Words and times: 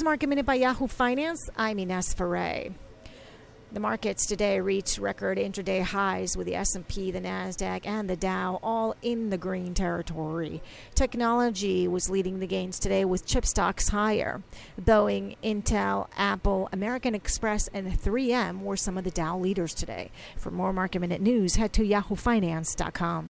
is 0.00 0.04
Market 0.04 0.28
Minute 0.30 0.46
by 0.46 0.54
Yahoo 0.54 0.86
Finance. 0.86 1.50
I'm 1.58 1.78
Ines 1.78 2.14
Ferre. 2.14 2.70
The 3.70 3.80
markets 3.80 4.24
today 4.24 4.58
reached 4.58 4.96
record 4.96 5.36
intraday 5.36 5.82
highs 5.82 6.38
with 6.38 6.46
the 6.46 6.54
S&P, 6.54 7.10
the 7.10 7.20
Nasdaq, 7.20 7.82
and 7.84 8.08
the 8.08 8.16
Dow 8.16 8.58
all 8.62 8.96
in 9.02 9.28
the 9.28 9.36
green 9.36 9.74
territory. 9.74 10.62
Technology 10.94 11.86
was 11.86 12.08
leading 12.08 12.38
the 12.38 12.46
gains 12.46 12.78
today 12.78 13.04
with 13.04 13.26
chip 13.26 13.44
stocks 13.44 13.90
higher. 13.90 14.42
Boeing, 14.80 15.36
Intel, 15.44 16.08
Apple, 16.16 16.70
American 16.72 17.14
Express, 17.14 17.68
and 17.68 17.86
3M 17.92 18.62
were 18.62 18.78
some 18.78 18.96
of 18.96 19.04
the 19.04 19.10
Dow 19.10 19.38
leaders 19.38 19.74
today. 19.74 20.10
For 20.38 20.50
more 20.50 20.72
market 20.72 21.00
minute 21.00 21.20
news, 21.20 21.56
head 21.56 21.74
to 21.74 21.82
yahoofinance.com. 21.82 23.29